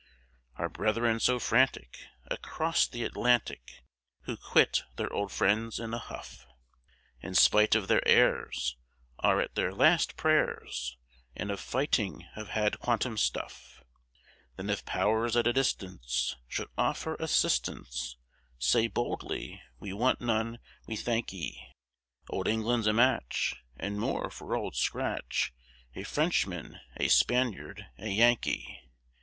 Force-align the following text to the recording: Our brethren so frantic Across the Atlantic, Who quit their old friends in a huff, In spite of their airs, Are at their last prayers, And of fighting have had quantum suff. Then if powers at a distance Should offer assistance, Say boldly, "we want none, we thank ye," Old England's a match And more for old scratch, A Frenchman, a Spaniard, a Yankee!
Our 0.55 0.67
brethren 0.67 1.19
so 1.19 1.37
frantic 1.37 2.07
Across 2.25 2.87
the 2.87 3.03
Atlantic, 3.03 3.83
Who 4.21 4.35
quit 4.35 4.81
their 4.95 5.13
old 5.13 5.31
friends 5.31 5.77
in 5.77 5.93
a 5.93 5.99
huff, 5.99 6.47
In 7.21 7.35
spite 7.35 7.75
of 7.75 7.87
their 7.87 8.01
airs, 8.07 8.77
Are 9.19 9.39
at 9.39 9.53
their 9.53 9.71
last 9.71 10.17
prayers, 10.17 10.97
And 11.35 11.51
of 11.51 11.59
fighting 11.59 12.21
have 12.33 12.47
had 12.49 12.79
quantum 12.79 13.15
suff. 13.15 13.83
Then 14.55 14.71
if 14.71 14.83
powers 14.85 15.35
at 15.37 15.45
a 15.45 15.53
distance 15.53 16.35
Should 16.47 16.69
offer 16.79 17.13
assistance, 17.19 18.17
Say 18.57 18.87
boldly, 18.87 19.61
"we 19.79 19.93
want 19.93 20.19
none, 20.19 20.57
we 20.87 20.95
thank 20.95 21.31
ye," 21.31 21.63
Old 22.27 22.47
England's 22.47 22.87
a 22.87 22.93
match 22.93 23.53
And 23.77 23.99
more 23.99 24.31
for 24.31 24.55
old 24.55 24.75
scratch, 24.75 25.53
A 25.95 26.01
Frenchman, 26.03 26.79
a 26.97 27.07
Spaniard, 27.07 27.85
a 27.99 28.07
Yankee! 28.07 28.81